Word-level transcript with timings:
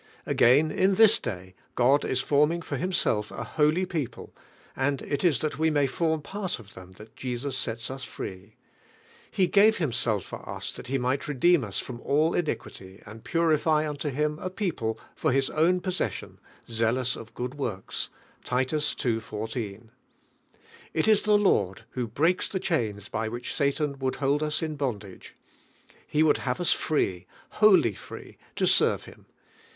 Again 0.25 0.71
in 0.71 0.95
this 0.95 1.19
day, 1.19 1.53
God 1.75 2.03
is 2.03 2.21
forming 2.21 2.63
for 2.63 2.75
Himself 2.75 3.29
a 3.29 3.43
holy 3.43 3.85
people, 3.85 4.33
and 4.75 5.03
it 5.03 5.23
is 5.23 5.37
that 5.41 5.59
we 5.59 5.69
may 5.69 5.85
form 5.85 6.23
pant 6.23 6.57
of 6.57 6.69
lliem 6.73 6.95
that 6.95 7.15
Jesus 7.15 7.55
sets 7.55 7.91
ns 7.91 8.03
free. 8.03 8.55
He 9.29 9.45
"gave 9.45 9.77
Himself 9.77 10.23
for 10.23 10.49
us 10.49 10.71
that 10.73 10.87
He 10.87 10.97
might 10.97 11.27
redeem 11.27 11.63
us 11.63 11.77
from 11.79 11.99
all 12.01 12.33
iniquity, 12.33 13.03
and 13.05 13.23
purify 13.23 13.87
unto 13.87 14.09
Him 14.09 14.39
a 14.39 14.49
people 14.49 14.99
for 15.15 15.31
His 15.31 15.51
own 15.51 15.79
possession, 15.81 16.39
zealous 16.67 17.15
of 17.15 17.35
good 17.35 17.53
works'' 17.53 18.09
iTit 18.43 18.73
ns 18.77 19.05
ii. 19.05 19.19
1<(). 19.19 19.89
It 20.95 21.07
is 21.07 21.21
the 21.21 21.37
Lord 21.37 21.85
who 21.91 22.07
breaks 22.07 22.49
the 22.49 22.59
chains 22.59 23.07
by 23.07 23.27
which 23.27 23.53
Satan 23.53 23.99
would 23.99 24.15
hold 24.15 24.41
ns 24.43 24.63
in 24.63 24.77
bondage. 24.77 25.35
He 26.07 26.23
wonld 26.23 26.37
have 26.37 26.59
us 26.59 26.73
free, 26.73 27.27
wholly 27.49 27.93
free 27.93 28.39
to 28.55 28.65
serve 28.65 29.03
Him. 29.05 29.27